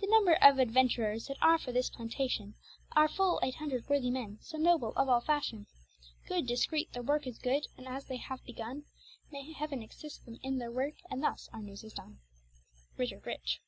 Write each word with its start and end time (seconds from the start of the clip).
The 0.00 0.08
number 0.08 0.34
of 0.42 0.58
adventurers, 0.58 1.28
that 1.28 1.36
are 1.40 1.56
for 1.56 1.70
this 1.70 1.88
plantation, 1.88 2.56
Are 2.96 3.06
full 3.06 3.38
eight 3.44 3.54
hundred 3.54 3.88
worthy 3.88 4.10
men, 4.10 4.38
some 4.42 4.64
noble, 4.64 4.92
all 4.96 5.08
of 5.08 5.24
fashion. 5.24 5.68
Good, 6.26 6.48
discreete, 6.48 6.92
their 6.94 7.02
worke 7.04 7.28
is 7.28 7.38
good, 7.38 7.68
and 7.76 7.86
as 7.86 8.06
they 8.06 8.16
have 8.16 8.42
begun, 8.44 8.86
May 9.30 9.52
Heaven 9.52 9.84
assist 9.84 10.24
them 10.24 10.40
in 10.42 10.58
their 10.58 10.72
worke, 10.72 10.96
and 11.12 11.22
thus 11.22 11.48
our 11.52 11.62
newes 11.62 11.84
is 11.84 11.92
done. 11.92 12.18
RICHARD 12.96 13.24
RICH. 13.24 13.60